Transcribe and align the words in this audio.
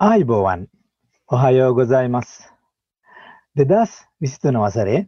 ආයිබෝවන් 0.00 0.60
ඔහයෝ 1.30 1.72
ගොසයිමස් 1.74 2.28
දෙදස් 3.56 3.90
විසිතුන 4.20 4.56
වසරේ 4.58 5.00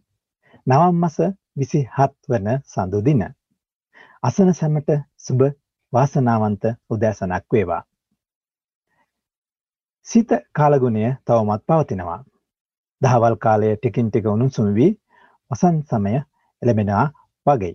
නවම් 0.66 0.96
මස 0.98 1.14
විසි 1.56 1.78
හත් 1.94 2.16
වන 2.28 2.48
සඳුදින. 2.64 3.22
අසන 4.22 4.50
සැමට 4.52 4.90
සුබ 5.18 5.44
වාසනාවන්ත 5.92 6.66
උදෑසනක් 6.90 7.46
වේවා. 7.52 7.80
සිත 10.06 10.34
කාලගුණය 10.52 11.04
තවමත් 11.24 11.64
පවතිනවා. 11.66 12.18
දහවල් 13.02 13.36
කාලය 13.36 13.70
ටිකින් 13.76 14.10
ටික 14.10 14.26
උණුසුම 14.26 14.68
වී 14.74 14.90
වසන් 15.50 15.78
සමය 15.84 16.12
එළබෙනවා 16.62 17.06
වගේ. 17.46 17.72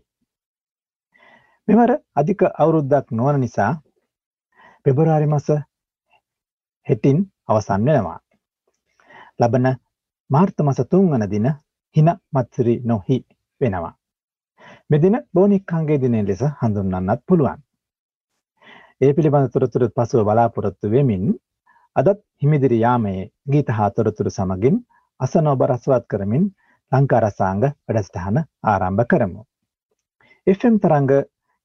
මෙවර 1.68 1.95
අධික 2.15 2.45
අවුරුද්දක් 2.54 3.09
නොවන 3.11 3.41
නිසා 3.41 3.71
පෙබරාරි 4.86 5.27
මස 5.27 5.49
හෙටින් 6.88 7.19
අවසන් 7.47 7.85
වෙනවා. 7.85 8.20
ලබන 9.39 9.67
මාර්ත 10.30 10.57
මස 10.62 10.81
තුන්වන 10.89 11.29
දින 11.29 11.48
හින 11.95 12.09
මත්සිරි 12.34 12.75
නොහි 12.84 13.17
වෙනවා. 13.62 13.93
මෙදින 14.89 15.15
බෝනික්කන්ගේ 15.34 15.99
දිනය 15.99 16.21
ලෙස 16.27 16.43
හඳුන්වන්නත් 16.59 17.21
පුළුවන්. 17.27 17.59
ඒ 19.02 19.12
පිළිබඳ 19.13 19.52
තොරතුරුත් 19.53 19.93
පසුව 19.93 20.23
බලාපොරොත්තු 20.26 20.91
වෙමින් 20.91 21.26
අදත් 21.95 22.21
හිමිදිරි 22.41 22.79
යාමයේ 22.79 23.29
ගීත 23.51 23.70
හා 23.70 23.90
තොරතුරු 23.91 24.31
සමගින් 24.31 24.77
අසනෝබ 25.20 25.62
රසවත් 25.63 26.05
කරමින් 26.07 26.45
ලංකාරසාංග 26.91 27.63
වැඩසටහන 27.63 28.38
ආරම්භ 28.65 29.05
කරමු. 29.05 29.41
FM 30.48 30.76
තරංග 30.79 31.12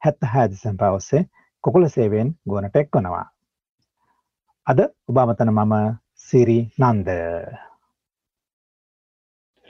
හැත්ත 0.02 0.22
හැදිසම් 0.26 0.76
පවස්සේ 0.76 1.28
කොකුල 1.64 1.88
සේවෙන් 1.88 2.34
ගුවනට 2.48 2.76
එක්වනවා. 2.76 3.26
අද 4.66 4.80
ඔබාමතන 5.08 5.48
මම 5.50 5.72
සිරි 6.24 6.58
නන්ද. 6.80 7.08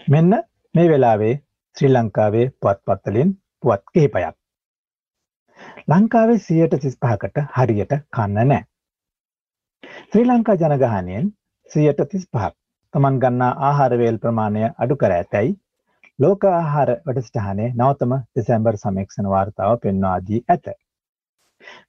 මෙන්න 0.06 0.32
මේ 0.74 0.88
වෙලාවේ 0.88 1.34
ශ්‍රී 1.76 1.90
ලංකාවේ 1.90 2.50
පුවත්පත්තලින් 2.60 3.30
පුවත් 3.62 3.84
කිහිපයක්. 3.90 4.34
ලංකාවේ 5.88 6.38
සියයට 6.38 6.76
තිස් 6.82 6.96
පහකට 6.98 7.44
හරියට 7.54 7.94
කන්න 8.10 8.36
නෑ. 8.42 8.66
ශ්‍රී 10.10 10.26
ලංකා 10.26 10.56
ජනගහනයෙන් 10.56 11.30
සියයට 11.70 12.02
තිස් 12.10 12.26
පහක් 12.28 12.52
තමන් 12.94 13.16
ගන්නා 13.18 13.52
ආහාරවේල් 13.68 14.18
ප්‍රමාණය 14.18 14.66
අඩු 14.76 14.96
කර 14.96 15.14
ඇතැයි 15.16 15.54
ලෝක 16.18 16.44
ආහාර 16.50 16.92
වැඩසටහනේ 17.06 17.70
නවතම 17.72 18.12
දෙසැම්බර් 18.36 18.76
සමීක්ෂණ 18.78 19.30
වාර්තාව 19.34 19.80
පෙන්වාදී 19.80 20.42
ඇත. 20.46 20.68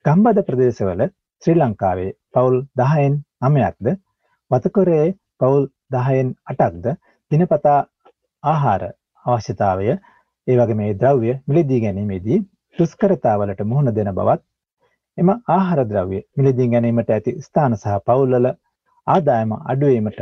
ගම්බද 0.06 0.46
ප්‍රදේශවල 0.48 1.06
ශ්‍රී 1.44 1.56
ලංකාවේ 1.56 2.12
පවුල් 2.34 2.54
දහයෙන් 2.76 3.16
නමයක්ද 3.44 3.88
වතකොරේ 4.52 5.08
පවුල් 5.38 5.64
දහයෙන් 5.92 6.28
අටක්ද? 6.46 6.86
දිනපතා 7.32 7.80
ආහාර 8.44 8.84
අවශ්‍යතාවය 9.26 9.88
ඒ 10.48 10.56
වගේ 10.58 10.78
මේ 10.78 10.94
ද්‍රව්‍ය 10.96 11.34
මිලදී 11.48 11.80
ගැනීමේදී 11.82 12.38
දුෂ්කරතාවලට 12.78 13.64
මුහුණ 13.66 13.92
දෙන 13.94 14.12
බවත් 14.14 14.42
එම 15.18 15.32
ආහාර 15.32 15.82
ද්‍රව්‍ය 15.86 16.22
මිලදී 16.38 16.68
ගැනීමට 16.70 17.12
ඇති 17.12 17.34
ස්ථාන 17.42 17.76
සහ 17.78 17.98
පවුල්වල 18.06 18.48
ආදායම 19.08 19.52
අඩුවීමට 19.66 20.22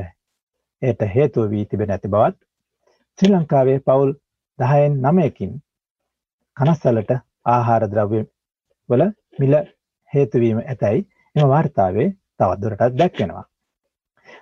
එයට 0.82 1.06
හේතුව 1.12 1.46
වී 1.50 1.66
තිබෙන 1.66 1.92
ඇති 1.92 2.12
බවත් 2.12 2.40
ශ්‍රී 3.20 3.32
ලංකාවේ 3.32 3.78
පවුල් 3.84 4.16
දහයෙන් 4.60 4.98
නමයකින් 5.04 5.54
කනස්සලට 6.58 7.14
ආහාර 7.50 7.88
ද්‍රව්‍ය 7.90 8.24
වල 8.90 9.06
මිල 9.40 9.56
හේතුවීම 10.14 10.60
ඇතැයි 10.64 11.08
එම 11.36 11.48
වාර්තාවේ 11.50 12.08
තවත්දුරටත් 12.40 12.98
දැක්වෙනවා. 12.98 13.46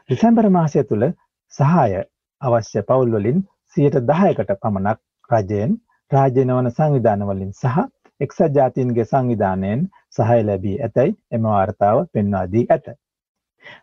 දෙසැම්බර 0.09 0.50
මාසය 0.52 0.84
තුළ 0.86 1.06
සහාය 1.53 1.94
අවශ්‍ය 2.42 2.84
පවුල්වලින් 2.84 3.45
සියයට 3.75 4.00
දහයකට 4.06 4.52
පමණක් 4.58 5.00
රජයෙන් 5.30 5.78
රාජ්‍යනවන 6.12 6.69
සංවිධානවලින් 6.72 7.52
සහ 7.53 7.78
එක්සත් 8.22 8.56
ජාතීන්ගේ 8.56 9.06
සංවිධානයෙන් 9.06 9.85
සහය 10.16 10.40
ලැබී 10.44 10.78
ඇතැයි 10.79 11.18
එම 11.31 11.44
වාර්තාව 11.46 12.00
පෙන්වාදී 12.13 12.66
ඇත. 12.69 12.88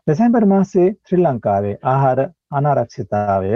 දෙසැම්බර් 0.06 0.46
මාසේ 0.46 0.88
ශ්‍රී 1.00 1.22
ලංකාවේ 1.22 1.76
ආහාර 1.86 2.20
අනාරක්ෂිතාවය 2.52 3.52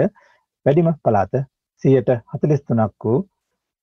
වැඩිම 0.65 0.89
පලාත 0.99 1.41
සියයට 1.83 2.09
හතලිස්තුනක් 2.31 3.05
වූ 3.05 3.19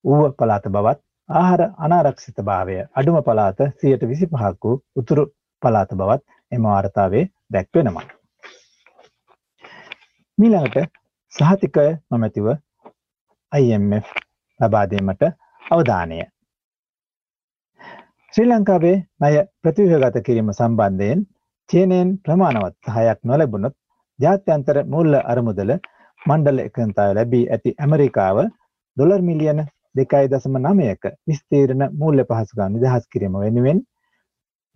ඌව 0.04 0.24
පලාත 0.34 0.66
බවත් 0.68 1.07
ආහාර 1.28 1.62
අනාරක්ෂිත 1.78 2.38
භාවය 2.42 2.76
අඩුම 2.94 3.16
පලාත 3.22 3.58
සියයට 3.74 4.04
විසි 4.08 4.26
පහක් 4.28 4.62
වූ 4.64 4.76
උතුරු 4.96 5.24
පලාත 5.62 5.90
බවත් 5.94 6.22
එම 6.52 6.62
වාර්තාවේ 6.64 7.24
දැක්වෙනවා. 7.50 8.06
මීළඟට 10.38 10.88
සහතිකය 11.32 11.86
නොමැතිව 12.10 12.48
IMF 13.52 14.08
ලබාදීමට 14.60 15.22
අවධානය. 15.62 16.18
ශ්‍රී 18.34 18.48
ලංකාවේ 18.48 18.96
ණය 19.20 19.44
ප්‍රතිව්‍යගත 19.60 20.18
කිරීම 20.22 20.50
සම්බන්ධයෙන් 20.52 21.28
චීනයෙන් 21.70 22.10
ප්‍රමාණවත් 22.24 22.76
සහයක් 22.88 23.20
නොලැබුණොත් 23.24 23.74
ජාත්‍යන්තර 24.18 24.78
මුල්ල 24.86 25.14
අරමුදල 25.24 25.72
මණ්ඩල 26.22 26.58
එකතාව 26.60 27.10
ලැබී 27.14 27.46
ඇති 27.48 27.78
ඇමරිකාව 27.78 28.38
ඩොලර් 28.44 29.22
මිලියන 29.22 29.60
දෙකයි 29.98 30.26
දසම 30.28 30.56
නමයක 30.62 31.02
විස්තීරණ 31.24 31.84
මූල්‍ය 31.94 32.24
පහසුකම් 32.24 32.74
නිදහස් 32.74 33.04
කිරීම 33.08 33.36
වෙනුවෙන් 33.38 33.80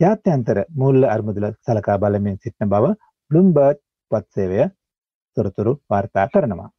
ජාත්‍යන්තර 0.01 0.59
මූල්‍ය 0.75 1.07
අර්මුදල 1.07 1.47
සලකා 1.61 1.99
බලමින් 1.99 2.39
සිටින 2.39 2.69
බව 2.69 2.95
බ්ලුම්බර්ග් 3.31 3.83
පත්සේවය 4.11 4.63
තොරතුරු 5.37 5.73
වාර්තා 5.89 6.27
කරනවා. 6.29 6.71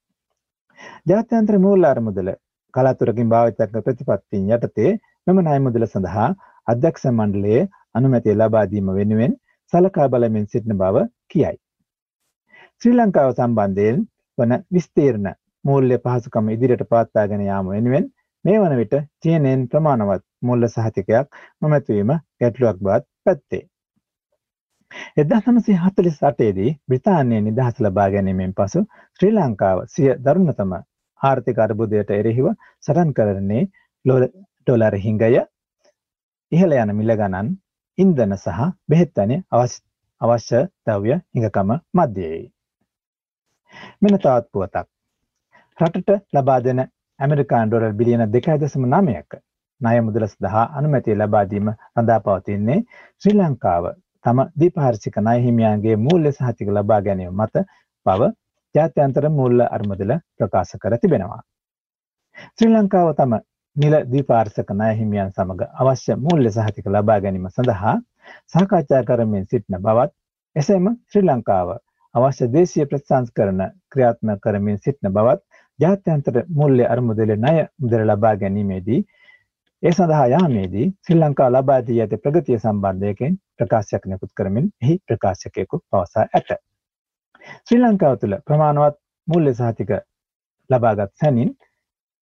ජාත්‍යන්තර 1.07 1.57
මූල්‍ය 1.59 1.87
අර්මුදල 1.87 2.29
කලාතුරකින් 2.73 3.29
භාවිත 3.29 3.59
කරන 3.61 3.85
ප්‍රතිපත්තීන් 3.85 4.51
යටතේ 4.51 4.91
මෙම 5.27 5.39
ණය 5.39 5.59
මුදල 5.61 5.85
සඳහා 5.87 6.29
අධ්‍යක්ෂ 6.67 7.05
මණ්ඩලයේ 7.09 7.61
අනුමැතිය 7.95 8.35
ලබා 8.35 8.65
දීම 8.67 8.89
වෙනුවෙන් 8.93 9.37
සලකා 9.73 10.07
බලමින් 10.09 10.47
සිටින 10.47 10.77
බව 10.77 11.05
කියයි. 11.27 11.55
ශ්‍රී 12.81 12.95
ලංකාව 12.95 13.31
සම්බන්ධයෙන් 13.33 14.03
වන 14.37 14.53
විස්තීර්ණ 14.71 15.29
මූල්‍ය 15.65 15.97
පහසුකම 15.99 16.49
ඉදිරියට 16.49 16.85
පවත්වාගෙන 16.85 17.45
යාම 17.45 17.69
වෙනුවෙන් 17.69 18.05
මේ 18.45 18.59
වන 18.59 18.73
විට 18.77 18.95
චීනයෙන් 19.21 19.61
ප්‍රමාණවත් 19.69 20.23
මුල්ල 20.41 20.67
සහතිකයක් 20.69 21.37
නොමැතිවීම 21.61 22.09
ගැටලුවක් 22.39 22.79
බවත් 22.79 23.05
පැත්තේ. 23.23 23.61
එදා 25.17 25.39
සමසි 25.41 25.75
හතලිස් 25.79 26.17
අටේදී 26.23 26.71
බ්‍රතාානය 26.87 27.37
නිදහස් 27.41 27.79
ලබා 27.79 28.07
ගැනීමෙන් 28.13 28.53
පසු 28.53 28.81
ශ්‍රී 29.19 29.33
ලංකාව 29.33 29.83
සිය 29.87 30.09
දරුණතම 30.25 30.73
ආර්ථික 31.21 31.61
අර්බුදයට 31.65 32.11
එරෙහිව 32.11 32.49
සටන් 32.83 33.13
කරන්නේ 33.13 33.63
ලොල 34.05 34.25
ඩොලර 34.29 34.97
හිංගය 34.99 35.29
ඉහළ 36.51 36.75
යන 36.77 36.91
මිල 36.97 37.15
ගණන් 37.15 37.53
ඉන්දන 37.97 38.35
සහ 38.35 38.65
බෙහෙත්තනය 38.89 39.37
අවශ්‍ය 40.21 40.59
දව්‍ය 40.85 41.15
හිඟකම 41.31 41.71
මධ්‍යයේ. 41.93 42.43
මෙන 44.01 44.17
තවත් 44.17 44.51
පුවතක්. 44.51 44.87
රටට 45.77 46.19
ලබා 46.33 46.59
දෙන 46.61 46.83
ඇමරිකාන් 47.23 47.69
ඩොලර් 47.69 47.93
බිලියන 47.95 48.23
දෙකයි 48.29 48.55
දසම 48.59 48.85
නමයක 48.89 49.35
ණය 49.81 49.99
මුදල 50.01 50.25
සඳහා 50.27 50.63
අනුමැතිය 50.75 51.15
ලබාදීම 51.15 51.69
රඳා 51.69 52.19
පවතින්නේ 52.21 52.79
ශ්‍රී 53.21 53.35
ලංකාව 53.35 53.85
තම 54.25 54.41
දීපාර්ශික 54.57 55.19
ණය 55.19 55.37
හිමියන්ගේ 55.41 55.95
මූල්‍ය 55.99 56.33
සහතික 56.33 56.71
ලබා 56.71 56.99
ගැනීම 57.01 57.37
මත 57.37 57.63
බව 58.05 58.29
ජාත්‍යන්තර 58.75 59.29
මූල්‍ය 59.31 59.67
අර්මුදල 59.69 60.11
ප්‍රකාශ 60.35 60.75
කර 60.77 60.97
තිබෙනවා. 60.97 61.41
ශ්‍රී 62.49 62.71
ලංකාව 62.71 63.13
තම 63.13 63.37
නිල 63.75 63.95
දීපාර්ශක 64.07 64.69
ණය 64.73 64.91
හිමියන් 64.95 65.31
සමග 65.31 65.69
අවශ්‍ය 65.77 66.19
මූල්‍ය 66.19 66.51
සහතික 66.51 66.87
ලබා 66.89 67.19
ගැනීම 67.19 67.47
සඳහා 67.51 67.95
සාකච්ඡා 68.49 69.03
කරමින් 69.05 69.45
සිටින 69.45 69.79
බවත් 69.79 70.11
එසේම 70.55 70.91
ශ්‍රී 71.05 71.25
ලංකාව 71.25 71.73
අවශ්‍ය 72.15 72.51
දේශීය 72.51 72.87
ප්‍රතිසංස්කරණ 72.87 73.65
ක්‍රියාත්මක 73.89 74.41
කරමින් 74.41 74.77
සිටින 74.79 75.13
බවත් 75.13 75.52
ජාත්‍යන්තර 75.79 76.35
මුල්‍ය 76.51 76.85
අරමුදල 76.85 77.31
ණය 77.35 77.57
මුදල 77.79 78.03
ලබා 78.09 78.35
ගැනීමේදී 78.35 78.99
ඒ 79.83 79.91
සඳහා 79.91 80.27
යාමේදී 80.27 80.87
ශ්‍රී 80.97 81.19
ලංකා 81.19 81.49
ලබා 81.49 81.79
දී 81.87 81.99
ඇති 82.01 82.17
ප්‍රගතිය 82.17 82.57
සම්බන්ධයකින් 82.57 83.33
ප්‍රකාශයක් 83.57 84.05
නිකුත් 84.05 84.31
කරමින් 84.37 84.67
එහි 84.83 84.95
ප්‍රකාශකයෙකු 85.07 85.79
පවසා 85.89 86.25
ඇත. 86.31 86.49
ශ්‍රී 87.65 87.81
ලංකාව 87.81 88.15
තුළ 88.21 88.35
ප්‍රමාණවත් 88.47 88.99
මුල්‍ය 89.27 89.53
සහතික 89.53 89.91
ලබාගත් 90.69 91.11
සැනින් 91.15 91.51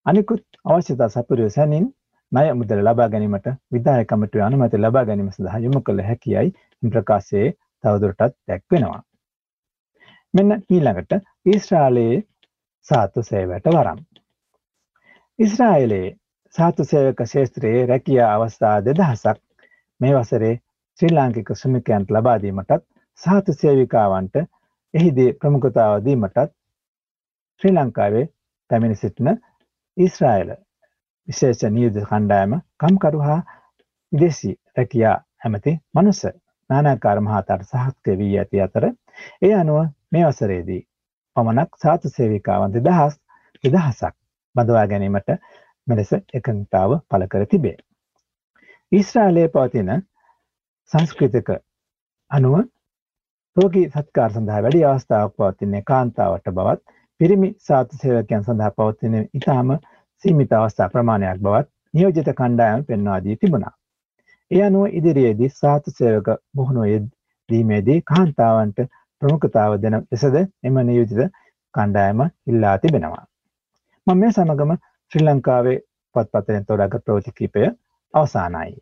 අනිකුත් 0.05 0.45
අවශ්‍යතා 0.65 1.09
සපුරය 1.09 1.49
සැනින් 1.49 1.85
ණය 2.31 2.47
මුදල 2.53 2.81
ලබා 2.81 3.09
ගැනීමට 3.09 3.47
විදාය 3.71 4.05
කමිටුවේ 4.05 4.45
අනුමැතිය 4.45 4.81
ලබා 4.81 5.05
ගැනීම 5.05 5.29
සඳහා 5.31 5.63
යොමු 5.65 5.81
කළ 5.81 6.03
හැකියයි 6.09 6.91
ප්‍රකාශයේ 6.91 7.47
තවදුරටත් 7.83 8.35
දැක්වෙනවා. 8.47 9.01
මෙන්න 10.33 10.51
ඊළඟට 10.69 11.11
ඊශ්‍රායලයේ 11.45 12.19
සාතු 12.87 13.23
සේවයට 13.23 13.67
වරම්. 13.67 13.99
ඉස්රායිලයේ 15.39 16.15
සාතු 16.55 16.85
සේවක 16.85 17.21
ශේත්‍රයේ 17.25 17.85
රැකියා 17.85 18.31
අවස්ථා 18.35 18.77
දෙදහසක් 18.85 19.37
මේ 20.01 20.13
වසරේ 20.13 20.53
ශ්‍රී 20.99 21.11
ලාංකික 21.11 21.51
ශ්‍රමිකයන්ට 21.55 22.11
ලබාදීමටත් 22.11 22.83
සාතු 23.19 23.53
සේවිකාවන්ට 23.53 24.41
එහිදී 24.93 25.29
ප්‍රමුඛතාව 25.35 25.95
දීමටත් 26.05 26.41
ශ්‍රී 27.61 27.73
ලංකාවේ 27.73 28.25
පැමිණ 28.69 28.95
සිටින 28.95 29.31
ඊශ්‍රායල 29.97 30.53
විශේෂ 31.27 31.65
නියුද 31.71 32.03
කණ්ඩායම 32.05 32.59
කම්කරු 32.79 33.19
හා 33.21 33.41
විදේශී 34.11 34.55
රැකියා 34.77 35.17
ඇමති 35.41 35.79
මනුස 35.93 36.21
නානාකාර 36.69 37.21
මහතාට 37.21 37.67
සහක්තය 37.67 38.17
වී 38.17 38.37
ඇති 38.37 38.61
අතර 38.61 38.87
ඒ 38.87 39.53
අනුව 39.55 39.83
මේ 40.11 40.25
වසරේදී 40.25 40.81
පමණක් 41.35 41.77
සාතු 41.77 42.09
සේවිකාවන් 42.09 42.73
දෙදහස් 42.75 43.17
දෙදහසක් 43.63 44.15
බඳවා 44.55 44.85
ගැනීමට 44.87 45.29
මෙලෙස 45.87 46.11
එකඟතාව 46.13 46.95
පළ 47.09 47.27
කර 47.27 47.45
තිබේ. 47.47 47.77
ඊශ්‍රායලයේ 48.91 49.49
පවතින 49.49 49.91
සංස්කෘතික 50.91 51.51
අනුව 52.31 52.55
රෝගී 53.55 53.85
සත්කාර 53.89 54.31
සඳහා 54.31 54.63
වැඩි 54.63 54.83
අවස්ථාවක් 54.85 55.37
පවතින්නේ 55.37 55.83
කාන්තාවට 55.85 56.51
බවත් 56.51 56.97
පිරිමි 57.19 57.49
සාතු 57.61 58.01
සේවකයන් 58.01 58.43
සඳහා 58.43 58.71
පවතින 58.73 59.17
ඉතාම 59.33 59.75
සීමිත 60.23 60.53
අවස්ථා 60.53 60.89
ප්‍රමාණයක් 60.89 61.41
බවත් 61.41 61.69
නියෝජිත 61.93 62.29
කණ්ඩායම 62.33 62.85
පෙන්වා 62.85 63.19
දී 63.23 63.35
තිබුණා. 63.35 63.73
ඒ 64.51 64.63
අනුව 64.63 64.97
ඉදිරියේදී 64.99 65.49
සාතු 65.55 65.91
සේවක 65.91 66.27
මුහුණු 66.55 66.85
යෙදීමේදී 66.85 67.99
කාන්තාවන්ට 68.03 68.79
ප්‍රමුඛතාව 69.21 69.73
දෙන 69.81 69.97
ලෙසද 70.03 70.37
එම 70.63 70.77
නියෝජිත 70.81 71.33
කණ්ඩායම 71.73 72.21
ඉල්ලා 72.47 72.75
තිබෙනවා. 72.77 73.25
මම 74.07 74.19
මේ 74.19 74.31
සමගම 74.31 74.71
ශ්‍රී 75.11 75.25
ලංකාවේ 75.25 75.77
පත්පතෙන් 76.15 76.65
තෝරාගත් 76.65 77.03
ප්‍රවෘත්ති 77.05 77.31
කිහිපය 77.31 77.67
අවසానයි. 78.13 78.73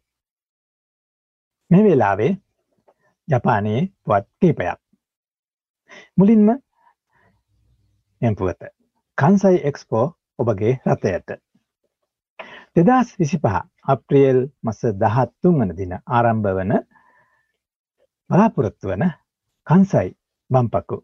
මේ 1.71 1.83
වෙලාවේ 1.83 2.31
ජපානයේ 3.27 3.81
පුවත් 4.03 4.27
කිහිපයක්. 4.39 4.80
මුලින්ම 6.18 6.50
එම් 8.21 8.36
පුවත. 8.36 8.62
කන්සයි 9.18 9.62
එක්ස්පෝ 9.63 10.06
ඔබගේ 10.38 10.74
රථයට. 10.88 11.30
දෙදස් 12.77 13.09
විසිපහ 13.19 13.47
අප්‍රියල් 13.88 14.39
මස 14.63 14.81
දහත්තුන් 15.01 15.59
වන 15.59 15.75
දින 15.77 15.94
ආරම්භ 16.09 16.50
වන 16.57 16.74
බලාපොරොත්තු 18.30 18.89
වන 18.89 19.06
කන්සයි 19.68 20.09
බම්පකු 20.50 20.98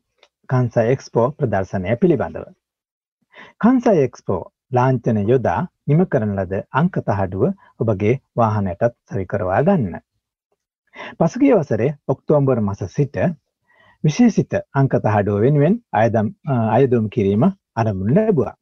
කන්සයි 0.50 0.92
එක්ස්පෝ 0.92 1.26
ප්‍රදර්ශනය 1.34 1.96
පිළිබඳව. 1.98 2.46
කන්සයි 3.62 4.04
එක්ස්පෝ 4.04 4.42
ලාංචන 4.72 5.20
යොදා 5.26 5.62
නිම 5.88 6.02
කරන 6.08 6.32
ලද 6.36 6.62
අංක 6.74 6.96
තහඩුව 7.04 7.44
ඔබගේ 7.80 8.14
වාහනයටත් 8.36 8.94
සවිකරවා 9.08 9.62
ගන්න. 9.64 9.96
පසුගිය 11.18 11.54
වසරේ 11.54 11.90
ඔක්තෝම්බර් 12.08 12.62
මස 12.62 12.82
සිට 12.90 13.18
විශේෂිත 14.04 14.56
අංක 14.74 14.96
තහඩුව 15.00 15.38
වෙනුවෙන් 15.42 15.76
අයදම් 15.96 16.32
අයදුම් 16.70 17.06
කිරීම 17.10 17.46
අරමුණ 17.76 18.16
ලැබුවා. 18.16 18.56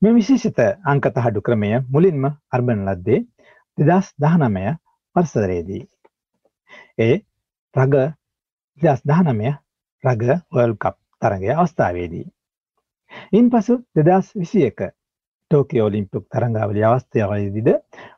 මේ 0.00 0.14
විශේෂිත 0.14 0.62
අංක 0.86 1.10
තහඩු 1.10 1.42
ක්‍රමය 1.42 1.72
මුලින්ම 1.88 2.30
අර්බන 2.52 2.86
ලද්දේ 2.86 3.20
දෙදස් 3.78 4.14
දහනමය 4.18 4.64
වර්සරේදී. 5.16 5.84
ඒ 7.00 7.14
රග 7.74 7.94
දෙදස් 8.80 9.02
දහනමය 9.04 9.50
රග 10.04 10.22
වල් 10.50 10.74
කප් 10.76 10.96
තරගය 11.22 11.50
අවස්ථාවේදී. 11.54 12.26
ඉන් 13.32 13.50
පසු 13.50 13.76
දෙදස් 13.98 14.32
විසි 14.36 14.64
එක 14.66 14.80
ටෝකිය 15.50 15.82
ඔලිම්පික් 15.82 16.24
තරංගාවලි 16.28 16.84
අවස්ථාවයේදීද 16.84 17.68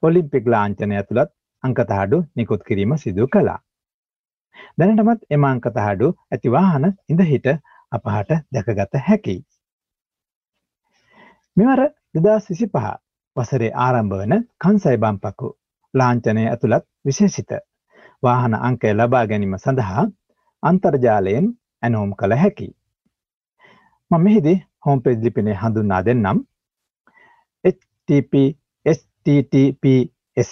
ඔලිම්පික් 0.03 0.47
ලාංචනය 0.47 0.97
ඇතුළත් 0.97 1.33
අංකතහඩු 1.65 2.19
නිකුත් 2.37 2.63
කිරීම 2.63 2.97
සිදු 2.99 3.29
කළා. 3.29 3.59
දැනටමත් 4.79 5.27
එම 5.31 5.45
අංකතහඩු 5.45 6.13
ඇති 6.31 6.53
වාහන 6.53 6.87
ඉඳහිට 7.09 7.49
අපහට 7.93 8.31
දැකගත 8.51 9.01
හැකි. 9.03 9.37
මෙවර 11.57 11.81
දෙදස් 12.17 12.49
විසි 12.51 12.67
පහ 12.69 12.95
වසරේ 13.37 13.75
ආරම්භ 13.81 14.17
වන 14.17 14.49
කන්සයි 14.61 14.97
බම්පකු 14.99 15.55
ලාංචනය 15.95 16.43
ඇතුළත් 16.47 16.89
විශේෂිත 17.05 17.53
වාහන 18.23 18.55
අංකය 18.61 18.93
ලබා 18.95 19.27
ගැනීම 19.27 19.57
සඳහා 19.59 20.05
අන්තර්ජාලයෙන් 20.64 21.48
ඇනෝම් 21.84 22.12
කළ 22.12 22.34
හැකි. 22.36 22.68
මම 24.12 24.22
මෙහිදී 24.26 24.58
හෝම්පේජ් 24.86 25.18
ලිපිනේ 25.24 25.56
හඳුන්වා 25.62 26.02
දෙන්නම් 26.08 26.40
http 27.64 28.34
https 28.86 30.52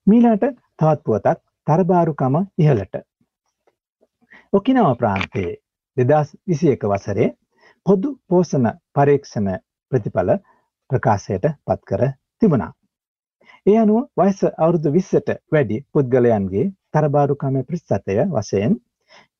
මීලාට 0.08 0.46
තවත් 0.80 1.04
පුවතක් 1.04 1.40
තරබාරුකම 1.68 2.36
ඉහලට. 2.60 2.96
ඔකිනව 4.54 4.90
ප්‍රාන්තයේ 5.00 5.54
දෙදස් 5.98 6.36
විසි 6.46 6.72
එක 6.72 6.84
වසරේ 6.86 7.30
පොදු 7.86 8.12
පෝසන 8.30 8.68
පරීක්ෂණ 8.94 9.52
ප්‍රතිඵල 9.92 10.32
ප්‍රකාශයට 10.90 11.46
පත් 11.64 11.82
කර 11.86 12.04
තිබුණා. 12.40 12.72
ඒ 13.66 13.78
අනුව 13.78 14.02
වයස 14.18 14.44
අවුරුදු 14.46 14.92
විස්සට 14.92 15.32
වැඩි 15.52 15.80
පුද්ගලයන්ගේ 15.92 16.66
තරබාරුකම 16.94 17.56
ප්‍රතිශතය 17.64 18.20
වශයෙන් 18.34 18.76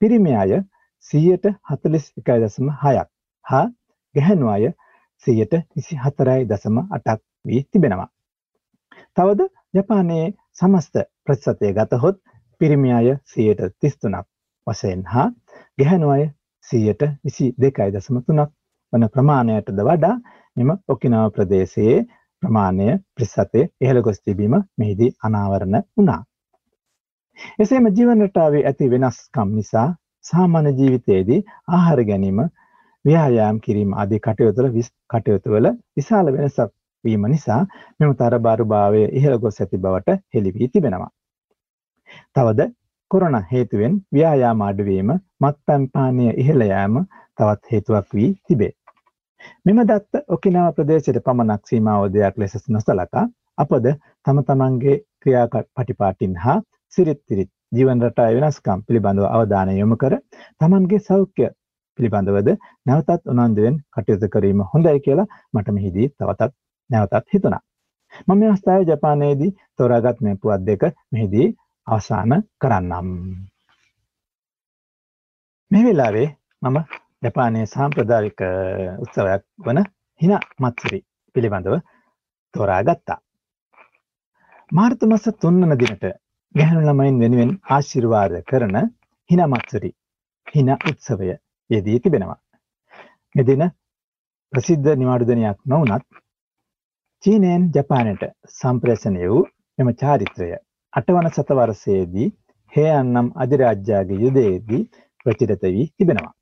පිරිමි 0.02 0.36
අය 0.36 0.52
සීයට 1.06 1.46
හතලිස් 1.68 2.06
එකයි 2.18 2.40
දසම 2.42 2.70
හයක් 2.82 3.10
හා 3.46 3.66
ගැහැණු 4.16 4.50
අය 4.50 4.72
සියයට 5.28 5.54
විසි 5.72 5.98
හතරයි 5.98 6.42
දසම 6.46 6.78
අටක් 6.90 7.22
වී 7.46 7.62
තිබෙනවා. 7.66 8.10
තවද 9.18 9.50
ජපානයේ 9.74 10.26
සමස්ත 10.54 10.96
ප්‍රතිශතය 11.24 11.74
ගතහොත් 11.74 12.18
පිරිමි 12.62 12.94
අය 12.94 13.08
සියයට 13.26 13.62
තිස්තුනක් 13.80 14.28
වශයෙන් 14.68 15.04
හා 15.06 15.28
ගැහැණු 15.78 16.10
අය 16.10 16.24
සියයට 16.66 17.02
විසි 17.24 17.48
දෙකයි 17.58 17.92
දසම 17.94 18.22
තුනක් 18.22 18.52
වන 18.94 19.10
ප්‍රමාණයටද 19.10 19.82
වඩා 19.84 20.16
මෙම 20.58 20.72
ඔකිනාව 20.88 21.28
ප්‍රදේශයේ 21.32 21.98
ප්‍රමාණය 22.44 22.88
ප්‍රිස්සතය 23.14 23.62
ඉහළ 23.82 24.02
ගොස් 24.02 24.20
තිබීම 24.22 24.56
මෙහිදී 24.78 25.12
අනාවරණ 25.24 25.78
වුණා. 25.92 26.22
එසේම 27.60 27.88
ජීවනටාවේ 27.92 28.64
ඇති 28.66 28.92
වෙනස්කම් 28.92 29.50
නිසා 29.54 29.88
සාමාන්‍ය 30.26 30.72
ජීවිතයේදී 30.74 31.42
ආහාර 31.70 32.02
ගැනීම 32.06 32.40
ව්‍යායාම් 33.06 33.60
කිරීම 33.60 33.92
ආදී 33.96 34.20
කටයුතුවල 34.22 34.80
කටයුතුවල 35.10 35.68
විශාල 35.96 36.32
වෙනසක් 36.34 36.72
වීම 37.04 37.28
නිසා 37.28 37.60
මෙම 38.00 38.16
තරබාරු 38.16 38.66
භාවය 38.68 39.04
ඉහළ 39.14 39.38
ගොස් 39.40 39.62
ඇති 39.62 39.80
බවට 39.80 40.18
හෙළි 40.34 40.56
වී 40.56 40.70
තිබෙනවා. 40.70 41.12
තවද 42.34 42.68
කොරෝනා 43.12 43.44
හේතුවෙන් 43.52 44.00
ව්‍යායාම 44.14 44.64
අඩුවීම 44.64 45.12
මත්පැන් 45.42 45.88
පානය 45.94 46.28
ඉහළ 46.36 46.66
යාම 46.66 47.00
තවත් 47.38 47.72
හේතුවක් 47.72 48.08
වී 48.14 48.30
තිබේ. 48.44 48.74
මෙම 49.66 49.82
දත්ත 49.84 50.24
ඔකිනාව 50.30 50.72
ප්‍රදේශයට 50.76 51.20
පමණක් 51.24 51.68
සීමාව 51.68 52.06
දෙයක් 52.14 52.38
ලෙස 52.38 52.56
නොසලකා 52.70 53.26
අපද 53.58 53.92
තම 54.26 54.40
තමන්ගේ 54.44 54.96
ක්‍රියා 55.20 55.48
පටිපාටින් 55.52 56.34
හා 56.38 56.58
සිරිත් 56.96 57.22
තිරිත් 57.28 57.52
ජීවන 57.72 58.02
රටා 58.02 58.28
වෙනස්කම් 58.36 58.80
පිළිබඳව 58.88 59.26
අවධානය 59.30 59.74
යොමු 59.80 59.96
කර 59.98 60.14
තමන්ගේ 60.60 61.06
සෞඛ්‍ය 61.08 61.48
පිළිබඳවද 62.00 62.50
නැවතත් 62.86 63.32
උනන්දුවෙන් 63.34 63.78
කටයුතු 63.94 64.28
කිරීම 64.30 64.62
හොඳයි 64.74 65.00
කියලා 65.06 65.28
මට 65.54 65.76
මෙහිදී 65.78 66.08
තවතත් 66.12 66.52
නැවතත් 66.90 67.34
හිතුණා. 67.34 67.64
මම 68.28 68.38
මේ 68.40 68.50
අවස්ථාවේ 68.50 68.88
ජපානයේදී 68.90 69.52
තෝරාගත් 69.78 70.22
මේ 70.22 70.36
පුවත් 70.36 70.66
දෙක 70.68 70.84
මෙහිදී 71.12 71.48
අවසන් 71.88 72.32
කරන්නම්. 72.62 73.10
මේ 75.72 75.84
වෙලාවේ 75.84 76.28
මම 76.64 76.78
ජපානයේ 77.24 77.66
සාම්ප්‍රදායික 77.68 78.42
උත්සවයක් 79.04 79.44
වන 79.66 79.80
හිනා 80.22 80.44
මත්සරි 80.62 81.00
පිළිබඳව 81.36 81.80
තෝරාගත්තා. 82.54 83.20
මාර්තු 84.72 85.08
මස 85.08 85.26
3 85.42 85.64
වන 85.64 85.82
දිනට 85.82 86.06
ගැහැණු 86.56 86.82
ළමයින් 86.84 87.16
වෙනුවෙන් 87.20 87.50
ආශිර්වාද 87.70 88.34
කරන 88.44 88.76
හිනා 89.30 89.48
මත්සරි 89.48 89.90
හිනා 90.48 90.78
උත්සවය 90.90 91.28
යෙදී 91.70 91.98
තිබෙනවා. 92.00 92.38
මෙදින 93.36 93.64
ප්‍රසිද්ධ 94.54 94.88
නිවාඩු 94.94 95.28
දිනයක් 95.28 95.58
නොවුනත් 95.66 96.06
චීනයෙන් 97.24 97.66
ජපානයට 97.74 98.24
සම්ප්‍රේෂණය 98.52 99.26
වූ 99.26 99.42
මෙම 99.80 99.90
චාරිත්‍රය 99.96 100.50
අටවන 100.94 101.28
සතවර්ෂයේදී 101.30 102.30
හේයන් 102.74 103.12
නම් 103.14 103.28
අධිරාජ්‍යයාගේ 103.38 104.22
යුදයේදී 104.22 104.82
ප්‍රචලිත 105.26 105.66
වී 105.68 105.86
තිබෙනවා. 105.90 106.34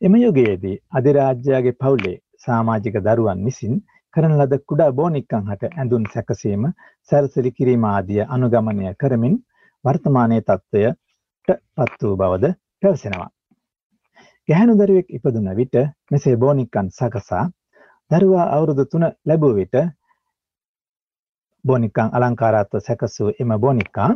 එම 0.00 0.14
යුගයේදී 0.16 0.76
අධිරාජ්‍යයාගේ 0.92 1.78
පවුලේ 1.78 2.16
සාමාජික 2.46 3.00
දරුවන් 3.02 3.44
විසින් 3.44 3.74
කරන 4.14 4.34
ලද 4.34 4.58
කුඩා 4.64 4.90
බෝනික්කන් 4.92 5.48
හට 5.48 5.70
ඇඳුම් 5.72 6.04
සැකසීම 6.10 6.66
සැරසිලි 7.10 7.50
කිරීම 7.52 7.84
ආදිය 7.86 8.20
අනුගමනය 8.28 8.92
කරමින් 8.96 9.34
වර්තමානයේ 9.84 10.42
තත්ත්වයට 10.42 11.00
පත් 11.48 12.00
වූ 12.02 12.14
බවද 12.16 12.50
පැවසෙනවා. 12.82 13.28
ගැහැණු 14.48 14.76
දරුවෙක් 14.76 15.10
ඉපදුන 15.10 15.50
විට 15.56 15.76
මෙසේ 16.10 16.36
බෝනික්කන් 16.36 16.90
සකසා 16.92 17.44
දරුවා 18.10 18.46
අවුරුදු 18.50 18.84
තුන 18.86 19.06
ලැබූ 19.26 19.52
විට 19.56 19.76
බෝනික්කන් 21.64 22.14
අලංකාරත්ව 22.14 22.80
සැකසූ 22.80 23.32
එම 23.40 23.56
බෝනික්කා 23.58 24.10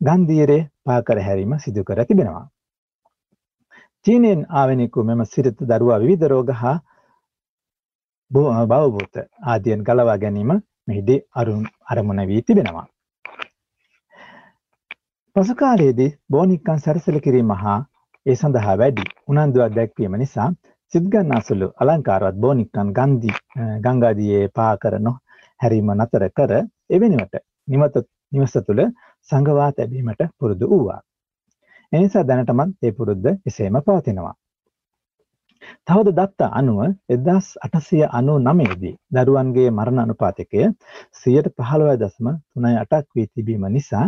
ගන්දීරේ 0.00 0.62
පාකර 0.84 1.20
හැරීම 1.20 1.58
සිදු 1.58 1.84
කර 1.84 2.04
තිබෙනවා. 2.04 2.46
චීනයෙන් 4.06 4.46
ආවෙනෙකු 4.52 5.04
මෙම 5.04 5.26
සිරිත 5.26 5.68
දරුවා 5.68 6.00
විවිධ 6.00 6.28
රෝග 6.28 6.56
හා 6.56 6.78
බවභූත 8.32 9.22
ආදියන් 9.46 9.84
ගලවා 9.84 10.18
ගැනීම 10.18 10.52
මෙහිදී 10.88 11.20
අරුන් 11.34 11.64
අරමුණ 11.86 12.22
වී 12.28 12.42
තිබෙනවා. 12.42 12.86
පසු 15.36 15.54
කාලයේදී 15.54 16.10
බෝනික්කන් 16.30 16.80
සැරසල 16.80 17.18
කිරීම 17.20 17.52
හා 17.60 17.78
ඒ 18.26 18.34
සඳහා 18.34 18.76
වැඩි 18.76 19.04
උනන්දුවක් 19.28 19.76
දැක්වීම 19.76 20.16
නිසා 20.18 20.48
සිද්ගන්නාසුළු 20.92 21.68
අලංකාරවත් 21.80 22.36
බෝනික්කන් 22.36 22.90
ගන්දි 22.92 23.36
ගංගාදියේ 23.84 24.42
පා 24.54 24.72
කරන 24.76 25.08
හැරීම 25.60 25.94
නතර 25.94 26.26
කර 26.36 26.52
එවෙනුවට 26.90 27.40
නිමත 27.68 27.96
නිවස 28.32 28.58
තුළ 28.66 28.82
සංගවා 29.28 29.72
තැබීමට 29.72 30.22
පුරුදු 30.38 30.70
වූවා. 30.70 31.00
එනිසා 31.92 32.24
දැනටමත් 32.24 32.78
ඒ 32.82 32.92
පුරුද්ද 32.92 33.26
එසේම 33.46 33.78
පවතිනවා. 33.82 34.34
තවද 35.82 36.14
දත්ත 36.14 36.48
අනුව 36.52 36.80
එදස් 37.10 37.46
අටසිය 37.60 38.04
අනු 38.10 38.34
නමේදී 38.40 38.94
දරුවන්ගේ 39.14 39.68
මරණ 39.70 40.02
අනුපාතිකය 40.02 40.68
සියයට 41.14 41.48
පහළොව 41.58 41.94
දසම 41.98 42.28
තුනයි 42.52 42.74
අටක් 42.78 43.08
වී 43.14 43.28
තිබීම 43.28 43.64
නිසා 43.70 44.04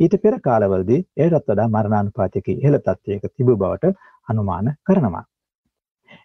ඊට 0.00 0.16
පෙර 0.22 0.34
කාලවලදී 0.40 1.00
එයටත් 1.18 1.46
වඩා 1.46 1.68
මරණානුපාතික 1.68 2.48
ඉහළ 2.52 2.78
තත්ත්වයක 2.80 3.24
තිබූ 3.30 3.56
බවට 3.56 3.94
අනුමාන 4.28 4.68
කරනවා. 4.82 5.24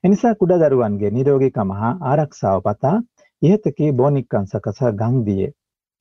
එනිසා 0.03 0.33
කුඩා 0.35 0.59
දරුවන්ගේ 0.63 1.11
නිරෝගීකම 1.11 1.71
හා 1.77 1.93
ආරක්ෂාව 2.09 2.59
පතා 2.63 2.97
ඉහතකී 3.41 3.91
බෝනික්කන් 3.93 4.45
සකස 4.47 4.81
ගංදියේ 5.00 5.53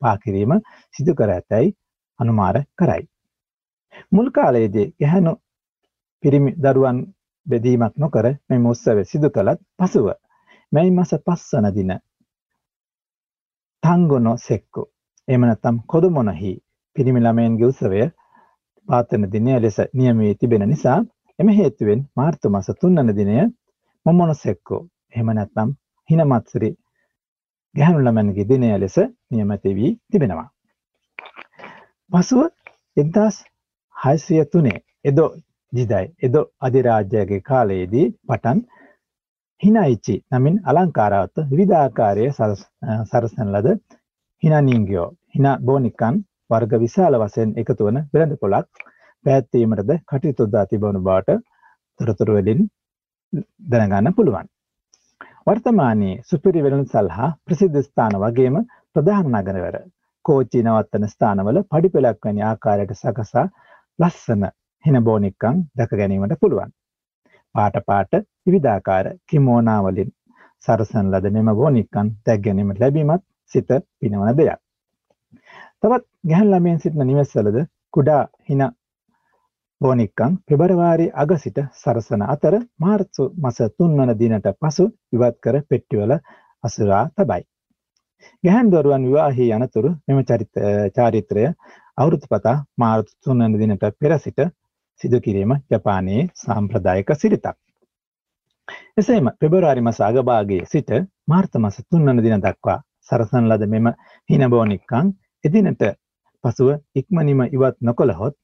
පාකිරීම 0.02 0.52
සිදු 0.94 1.14
කර 1.14 1.30
ඇතැයි 1.30 1.76
අනුමාර 2.20 2.56
කරයි. 2.78 3.04
මුල් 4.12 4.28
කාලයේදී 4.30 4.88
ගැහැණු 4.94 5.32
පිරිමි 6.24 6.52
දරුවන් 6.58 6.98
බෙදීමක් 7.46 7.94
නොකර 7.96 8.26
මෙම 8.48 8.66
උත්සවය 8.66 9.04
සිදු 9.04 9.28
කළත් 9.30 9.60
පසුව 9.78 10.06
මැයි 10.72 10.90
මස 10.92 11.12
පස්වන 11.20 11.66
දින 11.72 11.92
තංගොනො 13.82 14.32
සෙක්කු 14.38 14.82
එම 15.28 15.42
නැත්නම් 15.42 15.76
කොදුමොනහි 15.86 16.52
පිරිමි 16.96 17.20
ළමයන්ගේ 17.20 17.66
උත්සවය 17.66 18.02
පාතන 18.88 19.24
දිනය 19.28 19.52
ලෙස 19.58 19.78
නියම 19.94 20.16
වී 20.18 20.34
තිබෙන 20.36 20.64
නිසා 20.68 20.98
එම 21.38 21.48
හේතුවෙන් 21.50 22.00
මාර්තු 22.16 22.46
මාස 22.50 22.68
3 22.76 22.94
වන 22.96 23.10
දිනය 23.14 23.36
මොමොනොසෙක්කෝ 24.06 24.80
එහෙම 25.12 25.28
නැත්නම් 25.32 25.70
හිනමත්සරි 26.08 26.70
ගැහැණු 27.74 28.00
ළමයන්ගේ 28.00 28.44
දිනය 28.44 28.68
ලෙස 28.78 28.96
නියමිත 29.30 29.64
වී 29.70 29.90
තිබෙනවා. 30.10 30.48
පසුව 32.10 32.40
1603 32.96 34.72
එදෝ 35.04 35.30
ජිදයි 35.72 36.06
එදෝ 36.22 36.44
අධිරාජ්‍යයේ 36.60 37.40
කාලයේදී 37.42 38.06
පටන් 38.26 38.60
හිනයිචි 39.60 40.14
නමින් 40.32 40.56
අලංකාරවත් 40.64 41.44
විවිධාකාරයේ 41.50 42.30
සරසන 43.04 43.52
ලද 43.54 43.76
හිනනින්ගියෝ 44.42 45.08
හින 45.34 45.48
බෝනිකන් 45.64 46.20
වර්ග 46.50 46.72
විශාල 46.78 47.18
වශයෙන් 47.18 47.52
එකතු 47.56 47.88
වන 47.88 48.00
වෙළඳ 48.14 48.36
පොලක් 48.38 48.84
පැවැත්වීමටද 49.24 49.92
කටයුතු 50.04 50.48
දා 50.52 50.64
තිබවන 50.66 51.00
බවට 51.00 51.38
තොරතුරු 52.00 52.36
වලින් 52.38 52.62
දැනගන්න 53.70 54.14
පුළුවන්. 54.14 54.46
වර්තමානයේ 55.46 56.20
සුපිරි 56.24 56.62
වෙළඳසල් 56.62 57.10
හා 57.10 57.30
ප්‍රසිද්ධ 57.44 57.80
ස්ථාන 57.82 58.16
වගේම 58.18 58.56
ප්‍රධාන 58.96 59.28
නගරවල 59.34 59.76
කෝච්චි 60.24 60.62
නවත්තන 60.62 61.06
ස්ථානවල 61.08 61.60
පඩිපෙළක් 61.66 62.24
වැනි 62.24 62.42
ආකාරයට 62.44 62.96
සකසා 62.96 63.46
ලස්සන 63.98 64.50
හිනබෝනික්කම් 64.84 65.56
දැක 65.76 65.92
ගැනීමට 65.92 66.40
පුළුවන්. 66.40 66.70
පාට 67.54 67.76
පාට 67.86 68.12
විවිධාකාර 68.44 69.06
කිමෝනා 69.26 69.80
වලින් 69.82 70.10
සරසන 70.64 71.06
ලද 71.10 71.32
මෙම 71.32 71.50
බෝනික්කම් 71.54 72.10
දැක් 72.26 72.42
ගැනීමට 72.42 72.80
ලැබීමත් 72.80 73.24
සිත 73.52 73.70
පිනවන 73.98 74.36
දෙයක්. 74.36 74.60
තවත් 75.80 76.04
ගැහැණු 76.28 76.52
ළමයන් 76.52 76.80
සිටින 76.80 77.06
නිවෙස්වලද 77.06 77.58
කුඩා 77.94 78.22
හින 78.48 78.62
බෝනික්කන් 79.80 80.32
පෙබරවාරි 80.46 81.06
අග 81.14 81.30
සිට 81.38 81.58
සරසන 81.74 82.24
අතර 82.26 82.56
මාර්තු 82.78 83.28
මස 83.42 83.60
3 83.60 84.00
වන 84.00 84.12
දිනට 84.18 84.48
පසු 84.58 84.86
ඉවත් 85.12 85.36
කර 85.44 85.56
පෙට්ටිවල 85.68 86.12
අසුරා 86.64 87.04
තබයි. 87.14 87.42
ගැහැණු 88.44 88.76
දරුවන් 88.76 89.06
විවාහී 89.08 89.50
යනතුරු 89.56 89.90
මෙම 90.06 90.18
චාරිත්‍රය 90.96 91.46
අවුරුදු 91.98 92.32
පතා 92.32 92.56
මාර්තු 92.76 93.12
3 93.28 93.46
වන 93.46 93.60
දිනට 93.62 93.86
පෙර 93.98 94.18
සිට 94.18 94.40
සිදු 95.00 95.20
කිරීම 95.20 95.52
ජපානයේ 95.68 96.22
සාම්ප්‍රදායික 96.36 97.10
සිරිතක්. 97.16 97.56
එසේම 98.96 99.30
පෙබරවාරි 99.38 99.82
මාස 99.82 100.00
අගභාගයේ 100.02 100.66
සිට 100.66 100.90
මාර්තු 101.28 101.60
මාස 101.60 101.76
3 101.88 102.06
වන 102.06 102.22
දින 102.24 102.42
දක්වා 102.42 102.78
සරසන 103.08 103.48
ලද 103.48 103.68
මෙම 103.68 103.88
හිනබෝනික්කන් 104.30 105.10
එදිනට 105.44 105.84
පසුව 106.44 106.70
ඉක්මනින්ම 106.96 107.40
ඉවත් 107.48 107.76
නොකළහොත් 107.82 108.36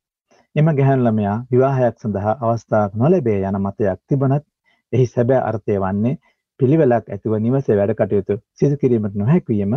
එම 0.56 0.68
ගැහැණු 0.72 1.06
ළමයා 1.06 1.36
විවාහයක් 1.50 1.96
සඳහා 1.98 2.34
අවස්ථාවක් 2.42 2.94
නොලැබේ 2.94 3.38
යන 3.42 3.58
මතයක් 3.60 4.00
තිබුණත් 4.06 4.46
එහි 4.92 5.06
සැබෑ 5.08 5.40
අර්ථය 5.44 5.78
වන්නේ 5.78 6.14
පිළිවෙලක් 6.60 7.10
ඇතිව 7.10 7.34
නිවසේ 7.40 7.76
වැඩ 7.76 7.94
කටයුතු 7.94 8.38
සිදු 8.54 8.76
කිරීමට 8.76 9.16
නොහැකි 9.16 9.50
වීම 9.52 9.74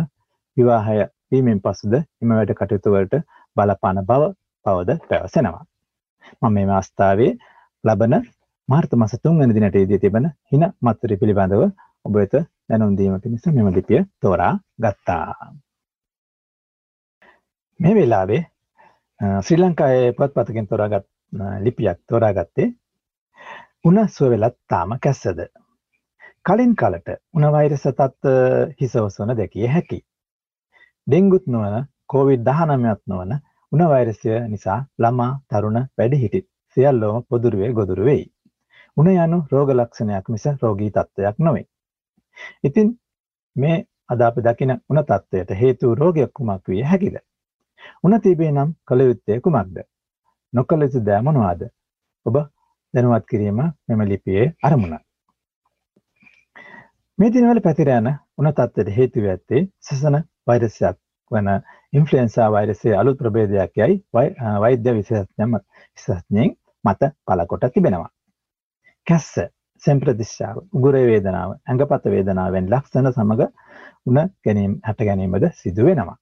විවාහය 0.56 1.00
වීමෙන් 1.32 1.60
පසුද 1.60 1.96
එම 1.96 2.32
වැඩ 2.32 2.54
කටයුතු 2.54 2.94
වලට 2.94 3.20
බලපාන 3.56 4.00
බව 4.04 4.30
පවද 4.66 4.98
පැවසෙනවා. 5.08 5.64
මම 6.40 6.52
මේ 6.54 6.66
අවස්ථාවේ 6.76 7.32
ලබන 7.84 8.14
මාර්තු 8.68 9.00
මාස 9.02 9.14
3 9.18 9.38
වෙනි 9.40 9.56
දිනට 9.56 9.78
ඊදී 9.80 10.00
තිබෙන 10.04 10.26
හින 10.52 10.64
මත්තරි 10.86 11.20
පිළිබඳව 11.20 11.62
ඔබ 12.06 12.14
වෙත 12.18 12.34
දැනුම් 12.68 12.96
දීම 12.98 13.16
පිණිස 13.24 13.46
මෙම 13.48 13.68
ලිපිය 13.76 14.00
තෝරා 14.22 14.52
ගත්තා. 14.82 15.24
මේ 17.80 17.94
වෙලාවේ 17.98 18.42
ශ්‍රී 19.44 19.60
ලංකාවේ 19.60 20.12
පුවත්පතකින් 20.18 20.68
තෝරාගත් 20.70 21.06
ලිපියක් 21.64 21.98
තෝරාගත්තේ 22.08 22.68
උණ 23.88 23.98
සුව 24.16 24.30
වෙලත් 24.34 24.56
තාම 24.68 24.96
කැස්සද. 25.04 25.40
කලින් 26.46 26.72
කලට 26.80 27.08
උණ 27.36 27.52
වෛරස 27.56 27.84
තත් 27.98 28.34
හිස 28.80 28.96
ඔසවන 28.96 29.36
දැකිය 29.38 29.68
හැකි. 29.74 30.00
ඩෙන්ගුත් 31.06 31.46
නොවන 31.54 31.86
කෝවිඩ් 32.12 32.48
19ත් 32.48 33.02
නොවන 33.12 33.32
උණ 33.72 33.82
වෛරසය 33.88 34.30
නිසා 34.48 34.78
ළමා 34.98 35.32
තරුණ 35.48 35.78
වැඩිහිටි 35.98 36.40
සියල්ලෝම 36.76 37.24
පොදුරුවේ 37.28 37.72
ගොදුරු 37.72 38.04
වෙයි. 38.04 38.24
උණ 38.96 39.10
යනු 39.14 39.38
රෝග 39.52 39.68
ලක්ෂණයක් 39.72 40.28
මිස 40.28 40.46
රෝගී 40.62 40.90
තත්ත්වයක් 40.90 41.36
නොවේ. 41.38 41.66
ඉතින් 42.64 42.88
මේ 43.56 43.76
අද 44.08 44.20
අපි 44.20 44.42
දකින 44.42 44.72
උණ 44.90 45.02
තත්ත්වයට 45.02 45.52
හේතු 45.60 45.94
රෝගයක් 45.94 46.32
කුමක් 46.34 46.64
විය 46.68 46.82
හැකිද? 46.84 47.18
උන 48.04 48.16
තිබේ 48.20 48.50
නම් 48.52 48.72
කළ 48.84 49.02
යුත්තේ 49.02 49.38
කුමක්ද? 49.40 49.76
නොකළ 50.52 50.82
යුතු 50.82 51.04
දෑ 51.06 51.22
මොනවාද? 51.22 51.62
ඔබ 52.26 52.36
දැනුවත් 52.94 53.26
කිරීම 53.26 53.60
මෙම 53.88 54.02
ලිපියේ 54.04 54.48
අරමුණ. 54.62 54.96
මේ 57.18 57.30
දිනවල 57.30 57.62
පැතිර 57.62 57.92
යන 57.92 58.10
උණ 58.38 58.52
තත්ත්වයට 58.52 58.92
හේතු 58.96 59.24
ඇත්තේ 59.26 59.62
සසන 59.80 60.20
වෛරසයක් 60.46 60.98
වන 61.30 61.50
ඉන්ෆ්ලුවෙන්සා 61.92 62.48
වෛරසයේ 62.52 62.96
අලුත් 62.96 63.18
ප්‍රභේදයක් 63.18 63.76
යයි 63.76 64.00
වෛද්‍ය 64.60 64.94
විශේෂඥ 64.94 65.46
විශේෂඥයින් 65.48 66.56
මත 66.84 67.12
පළකොට 67.26 67.66
තිබෙනවා. 67.74 68.10
කැස්ස, 69.06 69.30
සෙම්ප්‍රදිශාව, 69.82 70.56
උගුර 70.72 70.96
වේදනාව, 71.04 71.54
ඇඟපත 71.66 72.04
වේදනාව 72.06 72.52
වැනි 72.52 72.70
ලක්ෂණ 72.70 73.12
සමග 73.12 73.48
උණ 74.06 74.20
ගැනීම 74.44 74.76
හට 74.82 75.08
ගැනීමද 75.08 75.48
සිදු 75.54 75.86
වෙනවා. 75.86 76.16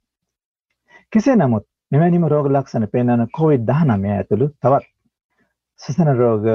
කෙසේ 1.13 1.37
නමුත් 1.37 1.67
මෙවැනිම 1.93 2.25
රෝග 2.27 2.49
ලක්ෂණ 2.49 2.89
පෙන්වන 2.89 3.27
COVID-19 3.33 4.15
ඇතුළු 4.15 4.49
තවත් 4.59 4.89
සසන 5.81 6.11
රෝග 6.15 6.49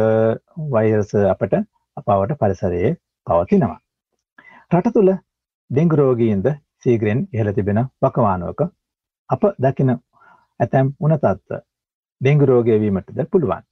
වෛරස් 0.70 1.14
අපට 1.26 1.54
අපවට 1.98 2.38
පරිසරයේ 2.40 2.92
පවතිනවා. 3.28 3.80
රට 4.72 4.94
තුළ 4.94 5.12
ඩෙංගු 5.72 5.96
රෝගීන්ද 5.96 6.48
සීග්‍රෙන් 6.84 7.28
ඉහළ 7.34 7.52
තිබෙන 7.58 7.80
වකවානුවක 8.02 8.66
අප 9.30 9.44
දකින 9.66 9.94
ඇතැම් 9.94 10.90
උණ 11.00 11.16
තත්ත්ව 11.18 11.62
ඩෙංගු 12.22 12.50
රෝගය 12.52 12.80
වීමටද 12.82 13.24
පුළුවන්. 13.32 13.64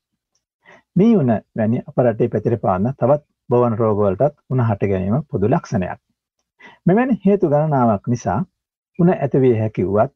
මේ 0.96 1.18
උණ 1.18 1.34
වැනි 1.58 1.84
අප 1.90 2.02
රටේ 2.06 2.32
පැතිර 2.34 2.56
පාන්න 2.64 2.94
තවත් 2.94 3.24
බවන් 3.50 3.78
රෝගවලටත් 3.82 4.36
උණ 4.50 4.64
හට 4.70 4.90
ගැනීම 4.92 5.28
පොදු 5.30 5.52
ලක්ෂණයක්. 5.54 6.00
මෙවැනි 6.88 7.20
හේතු 7.26 7.52
ගණනාවක් 7.54 8.10
නිසා 8.14 8.40
උණ 9.00 9.14
ඇතිවිය 9.16 9.56
හැකි 9.60 9.88
වුවත් 9.88 10.14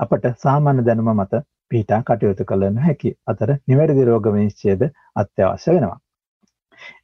අපට 0.00 0.26
සාමාන්‍ය 0.44 0.84
දැනුම 0.86 1.10
මත 1.14 1.42
පිහිටා 1.70 2.00
කටයුතු 2.08 2.44
කළ 2.50 2.66
නොහැකි 2.76 3.10
අතර 3.32 3.50
නිවැරදි 3.68 4.04
රෝග 4.10 4.32
විනිශ්චයද 4.36 4.82
අත්‍යවශ්‍ය 5.22 5.74
වෙනවා. 5.76 5.98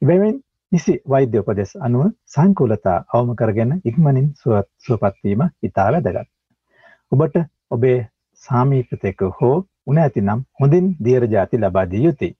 එබැවින් 0.03 0.35
නිසි 0.71 0.93
වෛද්‍ය 1.05 1.37
උපදෙස් 1.39 1.71
අනුව 1.79 2.03
සංකූලතා 2.27 2.97
අවම 3.11 3.29
කරගෙන 3.35 3.71
ඉක්මනින් 3.85 4.27
සුවපත් 4.37 5.15
වීම 5.23 5.41
ඉතා 5.63 5.87
වැදගත්. 5.87 6.27
ඔබට 7.11 7.35
ඔබේ 7.71 7.99
සාමීපතෙක 8.41 9.21
හෝ 9.37 9.55
උණ 9.87 9.99
ඇතිනම් 9.99 10.41
හොඳින් 10.59 10.87
දියර 10.99 11.23
ජාති 11.27 11.59
ලබා 11.59 11.85
දිය 11.85 12.03
යුතුයි. 12.03 12.33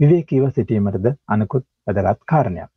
විවේකීව 0.00 0.44
සිටීමටද 0.50 1.06
අනුකුත් 1.28 1.64
වැදගත් 1.86 2.20
කාරණයක්. 2.24 2.70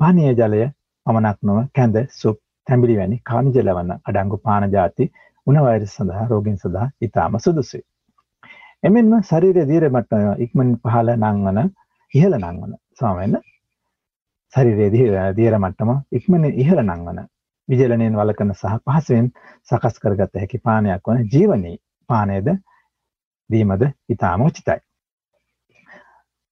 පානීය 0.00 0.34
ජලය 0.34 0.62
පමණක් 1.06 1.38
නොව 1.42 1.60
කැඳ 1.72 1.96
සුප් 2.12 2.38
තැඹිලි 2.66 2.96
වැනි 2.96 3.20
කාණිජ 3.24 3.60
ලවණ 3.60 3.92
අඩංගු 4.04 4.40
පාන 4.40 4.66
ජාති 4.72 5.10
උණ 5.46 5.60
වෛරස් 5.60 5.94
සඳහා 5.94 6.26
රෝගීන් 6.28 6.58
සඳහා 6.58 6.88
ඉතාම 7.00 7.38
සුදුසුයි. 7.38 7.84
එමෙන්ම 8.82 9.14
ශරීරය 9.22 9.64
දීර 9.66 9.86
මට්ටම 9.88 10.42
ඉක්මනින් 10.44 10.74
පහළ 10.82 11.14
නංවන 11.16 11.72
ඉහළ 12.14 12.36
නංවන 12.38 12.76
සමවෙන්න 12.96 13.40
ශරීරයේ 14.54 15.26
දීර 15.36 15.56
මට්ටම 15.58 15.90
ඉක්මනින් 16.12 16.56
ඉහළ 16.56 16.82
නංවන 16.82 17.20
විජලනයෙන් 17.68 18.16
වලකන 18.16 18.52
සහ 18.52 18.76
පහසුවෙන් 18.84 19.28
සකස් 19.68 20.00
කරගත 20.02 20.40
හැකි 20.40 20.58
පානයක් 20.60 21.10
වන 21.10 21.26
ජීවනී 21.32 21.76
පානයද 22.08 22.48
දීමද 23.50 23.84
ඉතාම 24.08 24.42
උචිතයි. 24.42 24.80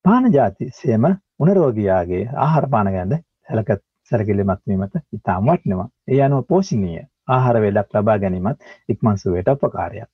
පාන 0.04 0.32
ජාති 0.32 0.70
සේම 0.72 1.08
උනරෝගයාගේ 1.40 2.24
ආහාර 2.38 2.68
පාන 2.68 2.92
ගැන්ද 2.94 3.14
සැලකත් 3.16 3.82
සැරකිලිමත් 4.10 4.62
වීමට 4.66 4.94
ඉතාම 5.12 5.50
වටනවා. 5.50 5.88
ඒ 6.08 6.20
අනුව 6.22 6.46
පෝෂණීය 6.48 7.02
ආහාර 7.28 7.60
වේලක් 7.60 7.94
ලබා 7.94 8.18
ගැනීමත් 8.18 8.68
ඉක්මන් 8.88 9.18
සුවයට 9.18 9.52
උපකාරයක්. 9.54 10.08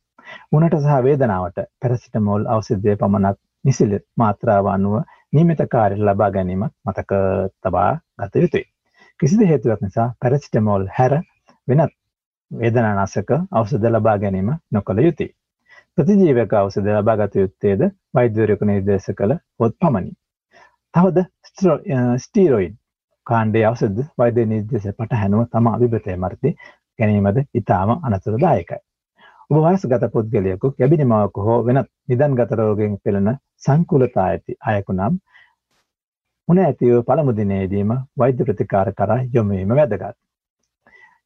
උනට 0.53 0.77
සහ 0.77 1.03
වේදනාවට 1.05 1.67
පැරසිටමෝල් 1.81 2.49
ඖෂධය 2.49 2.97
පමණක් 2.97 3.39
නිසිල 3.65 3.93
මාත්‍රාව 4.17 4.67
අනුව 4.73 4.97
නියමිත 5.35 5.61
කාර්ය 5.71 5.97
ලබා 6.01 6.31
ගැනීමත් 6.31 6.73
මතක 6.87 7.13
තබා 7.61 7.91
ගත 8.19 8.43
යුතුයි. 8.43 8.65
කිසිදු 9.21 9.47
හේතුවක් 9.47 9.81
නිසා 9.83 10.09
පැරසිටමෝල් 10.21 10.85
හැර 10.99 11.15
වෙනත් 11.69 11.95
වේදනානාශක 12.51 13.33
ඖෂධ 13.53 13.89
ලබා 13.91 14.17
ගැනීම 14.19 14.53
නොකළ 14.73 15.03
යුතුයි. 15.07 15.31
ප්‍රතිජීවක 15.99 16.55
ඖෂධ 16.55 16.93
ලබා 16.93 17.17
ගත 17.17 17.43
යුත්තේද 17.43 17.83
වෛද්‍යවරයෙකු 18.15 18.71
නිර්දේශ 18.71 19.11
කළ 19.19 19.37
පොත් 19.59 19.77
පමණි. 19.81 20.13
තවද 20.95 21.27
ස්ටීරොයිඩ් 22.19 22.81
කාණ්ඩයේ 23.27 23.67
ඖෂධ 23.67 24.03
වෛද්‍ය 24.19 24.47
නිර්දේශ 24.47 24.89
පටහැනුව 24.95 25.47
තම 25.53 25.71
අභිබතය 25.71 26.19
මර්ති 26.19 26.57
ගැනීමද 26.99 27.45
ඉතාම 27.55 27.97
අනතුරුදායකයි. 28.01 28.83
ඔබ 29.51 29.57
වයස්ගත 29.63 30.05
පුද්ගලයෙකු 30.13 30.69
කැබිනිමාවක 30.79 31.39
හෝ 31.47 31.57
වෙනත් 31.65 31.89
නිදන්ගත 32.09 32.53
රෝගයෙන් 32.61 32.95
පෙළෙන 33.05 33.31
සංකුලතා 33.65 34.27
ඇති 34.27 34.57
අයකු 34.71 34.93
නම් 34.95 35.19
උන 36.49 36.61
ඇතිව 36.61 37.03
පළමු 37.09 37.35
දිනේදීම 37.39 37.93
වෛද්‍ය 38.21 38.47
ප්‍රතිකාර 38.49 38.89
කරා 39.01 39.19
යොමුවීම 39.35 39.75
වැදගත්. 39.79 40.17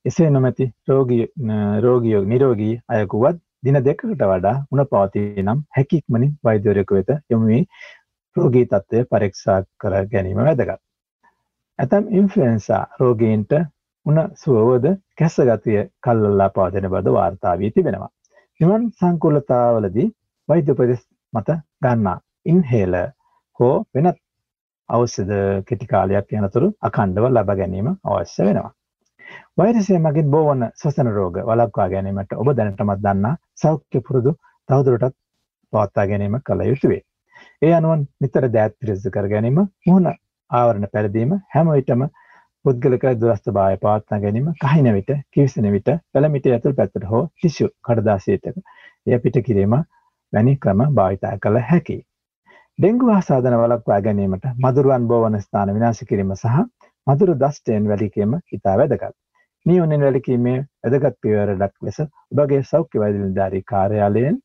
එසේ 0.05 0.31
නොමැති 0.31 0.67
රෝගියෝ 1.85 2.25
නිරෝගී 2.33 2.75
අයකුවත් 2.89 3.39
දින 3.65 3.81
දෙකකට 3.87 4.21
වඩා 4.25 4.57
උන 4.73 4.85
පවතිී 4.91 5.47
නම් 5.47 5.63
හැකික්මනින් 5.77 6.35
වෛද්‍යවරයකු 6.45 6.99
වෙත 6.99 7.11
යොමුවී 7.31 7.63
රෝගී 8.37 8.67
තත්ත්වය 8.67 9.05
පරීක්ෂා 9.13 9.59
කර 9.81 9.95
ගැනීම 10.13 10.45
වැදගත්. 10.49 10.81
ඇතම් 11.79 12.05
ඉන්ෆලන්සා 12.19 12.85
රෝගීන්ට 13.01 13.53
උන 14.09 14.19
සුවවද 14.37 14.87
කැස්සගතිය 15.19 15.81
කල්ලල්ලා 16.05 16.49
පවදෙන 16.51 16.87
බද 16.93 17.13
වාර්තාාවී 17.15 17.71
තිබෙනවා. 17.73 18.09
නිවන් 18.61 18.85
සංකුලතාවලදී 18.93 20.07
වෛද්‍ය 20.49 20.73
උපදෙස් 20.75 21.03
මත 21.33 21.57
ගන්නා 21.83 22.17
ඉන්හේල 22.47 22.95
හෝ 23.61 23.75
වෙනත් 23.95 24.19
අවස්සද 24.89 25.33
කෙටිකාලයක් 25.69 26.33
යනතුරු 26.39 26.69
අකණ්ඩව 26.89 27.27
ලබ 27.29 27.57
ගැනීම 27.59 27.89
අවශ්‍ය 27.89 28.47
වෙනවා. 28.47 28.71
වෛරසය 29.59 29.99
මගින් 29.99 30.31
බෝවන්න 30.35 30.65
සසන 30.73 31.11
රෝග 31.17 31.37
වලක්වා 31.51 31.89
ගැනීමට 31.95 32.33
ඔබ 32.35 32.53
දැනටමත් 32.53 33.03
දන්නා 33.05 33.35
සෞඛ්‍ය 33.63 34.03
පුරුදු 34.07 34.33
තවදුරටත් 34.69 35.17
පවත්තා 35.73 36.07
ගැනීම 36.13 36.39
කළ 36.47 36.65
යුතුවේ. 36.71 37.03
ඒ 37.63 37.75
අනුවන් 37.75 38.09
නිතර 38.21 38.49
දෑත් 38.57 38.79
පිරිසු 38.81 39.11
කර 39.11 39.29
ගැනීම 39.35 39.61
මුහුණ 39.61 40.09
ආවරණ 40.51 40.91
පැරදීම 40.95 41.37
හැම 41.55 41.75
විටම 41.75 42.09
පුද්ගලක 42.65 43.05
දුරස්ථ 43.19 43.51
භාවය 43.53 43.77
පවත්නා 43.79 44.19
ගැනීම 44.21 44.49
කහින 44.63 44.89
විට 44.95 45.11
කිවිසෙන 45.33 45.69
විට 45.73 45.91
පැළමිට 46.13 46.49
ඇතුල් 46.49 46.75
පැත්තට 46.75 47.05
හෝ 47.11 47.21
ටිෂු 47.27 47.69
කඩදාසියටක 47.87 48.57
එය 49.07 49.19
පිට 49.21 49.39
කිරීම 49.43 49.77
වැනි 50.33 50.55
ක්‍රම 50.59 50.83
භාවිතා 50.93 51.31
කළ 51.39 51.61
හැකි. 51.69 51.97
ඩෙංගු 52.79 53.11
හා 53.11 53.23
සාධන 53.23 53.57
වලක්වා 53.61 54.01
ගැනීමට 54.01 54.51
මදුරුවන් 54.59 55.07
බෝවන 55.13 55.39
ස්ථාන 55.41 55.73
විනාශ 55.77 56.03
කිරීම 56.11 56.35
සහ 56.35 56.59
මදුරු 57.07 57.37
දස්ටයෙන් 57.37 57.89
වැලිකීම 57.89 58.35
ඉතා 58.53 58.77
වැදගත්. 58.77 59.15
නියුනෙන් 59.67 60.05
වැලිකීමේ 60.07 60.59
වැදගත් 60.85 61.17
පියවරඩක් 61.23 61.75
ලෙස 61.83 62.03
ඔබගේ 62.03 62.61
සෞඛ්‍ය 62.65 63.03
වෛද්‍ය 63.03 63.19
නිලධාරී 63.19 63.65
කාර්යාලයෙන් 63.67 64.39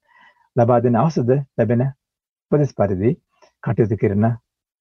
ලබා 0.56 0.80
දෙන 0.84 0.98
අවසද 0.98 1.36
ලැබෙන 1.36 1.86
උපදෙස් 1.88 2.74
පරිදි 2.76 3.14
කටයුතු 3.64 4.02
කරන 4.02 4.32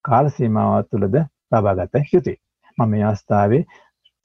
කාල 0.04 0.32
සීමාව 0.36 0.80
තුළද 0.86 1.20
ලබාගත 1.52 2.02
යුතුයි. 2.14 2.38
මම 2.78 2.90
මේ 2.90 3.04
අවස්ථාවේ 3.04 3.62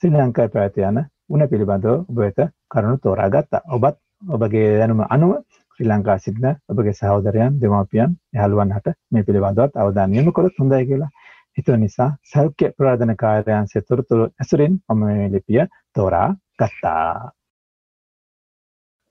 ශ්‍රී 0.02 0.12
ලංකාවේ 0.14 0.52
පැවත 0.54 0.76
යන 0.82 0.98
උණ 1.28 1.46
පිළිබඳව 1.46 1.88
ඔබ 1.92 2.18
වෙත 2.18 2.38
කරුණු 2.68 2.98
තෝරා 2.98 3.28
ගත්තා. 3.28 3.62
ඔබත් 3.68 3.96
ඔබගේ 4.28 4.66
දැනුම 4.78 5.00
අනුව 5.08 5.32
ශ්‍රී 5.70 5.88
ලංකාවේ 5.88 6.24
සිටින 6.24 6.48
ඔබගේ 6.68 6.94
සහෝදරයන්, 6.94 7.58
දෙමාපියන්, 7.60 8.10
යහළුවන් 8.34 8.74
හට 8.76 8.96
මේ 9.10 9.24
පිළිබඳවත් 9.24 9.72
අවධානය 9.76 10.16
යොමු 10.16 10.32
කළොත් 10.32 10.60
හොඳයි 10.60 10.84
කියලා 10.84 11.10
හිතුව 11.56 11.76
නිසා 11.76 12.10
සෞඛ්‍ය 12.26 12.70
ප්‍රවර්ධන 12.72 13.14
කාර්යාංශය 13.16 13.82
තොරතුරු 13.82 14.24
ඇසුරින් 14.36 14.74
මම 14.88 15.02
මේ 15.02 15.28
ලිපිය 15.30 15.60
තෝරා 15.94 16.28
ගත්තා. 16.58 17.32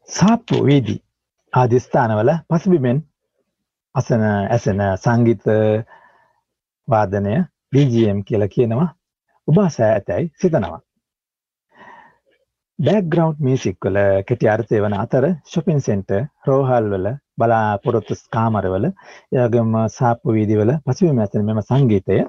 සාප්පු 0.09 0.65
වීදි 0.65 0.97
ආදී 1.53 1.79
ස්ථානවල 1.79 2.31
පසුබිමෙන් 2.49 2.99
අසන 3.95 4.23
ඇසෙන 4.25 4.81
සංගීත 4.97 5.45
වාදනය 6.87 7.33
BGM 7.71 8.19
කියලා 8.23 8.49
කියනවා 8.49 8.87
ඔබ 9.47 9.57
අසා 9.59 9.89
ඇතැයි 9.91 10.31
සිතනවා. 10.35 10.79
බෑග්‍රවන්් 12.79 13.37
මියසික් 13.39 13.85
වල 13.85 13.99
කෙටි 14.23 14.47
අර්ථය 14.47 14.79
වන 14.79 14.95
අතර 14.95 15.25
ශොපින් 15.45 15.79
සෙන්ට 15.81 16.11
රෝහල් 16.47 16.89
වල 16.91 17.07
බලාපොරොත්තු 17.37 18.17
කාමරවල 18.29 18.85
යගම 19.37 19.71
සාප්පු 19.89 20.35
වීදිවල 20.35 20.71
පසුවීම 20.83 21.21
ඇතන 21.23 21.47
මෙම 21.47 21.61
සංගීතය 21.63 22.19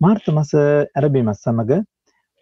මාර්තමස 0.00 0.52
ඇරබීමත් 0.60 1.38
සමඟ 1.38 1.82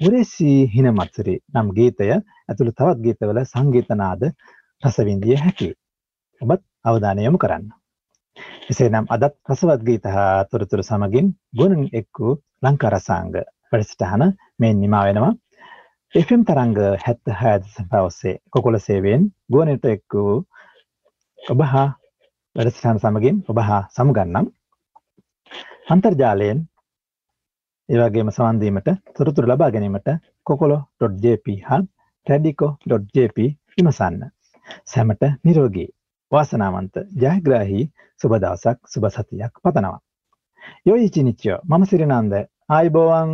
උරෙසී 0.00 0.58
හින 0.68 0.90
මත්සරි 0.92 1.36
නම් 1.52 1.72
ගීතය 1.72 2.10
ඇතුළු 2.12 2.72
තවත් 2.74 2.98
ගීතවල 3.00 3.40
සංගීතනාද 3.44 4.28
රසවින්දිය 4.82 5.36
හැකි. 5.36 5.70
ඔබත් 6.40 6.62
අවධානයමු 6.84 7.38
කරන්න. 7.38 7.66
එසේ 8.70 8.90
නම් 8.90 9.06
අදත් 9.10 9.34
රසවත් 9.48 9.82
ගීත 9.84 10.06
හා 10.10 10.44
තොරතුරු 10.46 10.84
සමගින් 10.84 11.34
ගුණන් 11.54 11.90
එක්කු 11.94 12.38
ලංකාරසාංග 12.62 13.36
වැඩසටහන 13.72 14.24
මේ 14.58 14.72
නිමා 14.74 15.04
වෙනවා. 15.06 15.32
FM 16.14 16.42
තරංග 16.46 16.76
හැත්ත 17.04 17.32
හැද 17.34 17.64
පවස්සේ 17.90 18.34
කොකොල 18.50 18.78
සේවෙන් 18.80 19.22
ගුවනට 19.52 19.86
එක්කු 19.86 20.24
ඔබ 21.38 21.64
හා 21.66 21.88
වැඩසටහන 22.56 23.00
සමගින් 23.00 23.40
ඔබ 23.48 23.58
හා 23.62 23.80
සමුගන්නම්. 23.90 24.46
අන්තර්ජාලයෙන් 25.88 26.60
ඒවගේම 27.88 28.30
සවන්දීමට 28.30 28.88
තොරතුර 29.12 29.46
ලබා 29.46 29.70
ගැනීමට 29.70 30.08
කොකොලො.ජප 30.46 31.58
හා 31.64 31.80
ටැඩිකෝ.ජප 31.82 33.38
විමසන්න. 33.72 34.22
සැමට 34.86 35.22
නිරෝගී 35.44 35.88
වාසනාවන්ත 36.32 36.94
ජයග්‍රාහි 37.18 37.82
සුබදවසක් 38.20 38.78
සුබ 38.88 39.04
සතියක් 39.10 39.62
පතනවා. 39.62 39.98
යොයි 40.86 41.10
චිනිච්චෝ 41.10 41.58
මම 41.64 41.84
සිරිනන්ද. 41.86 42.34
ආයිබෝවන් 42.68 43.30